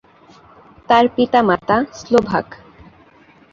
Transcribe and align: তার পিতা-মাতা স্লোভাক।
তার 0.89 1.05
পিতা-মাতা 1.15 1.77
স্লোভাক। 1.99 2.47